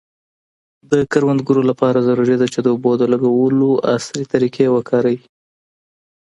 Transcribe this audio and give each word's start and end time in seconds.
د 0.91 0.93
کروندګرو 1.11 1.61
لپاره 1.69 2.05
ضروري 2.07 2.35
ده 2.41 2.47
چي 2.53 2.59
د 2.61 2.67
اوبو 2.73 2.91
د 2.97 3.03
لګولو 3.13 3.69
عصري 3.93 4.23
طریقې 4.33 4.67
وکاروي. 4.71 5.17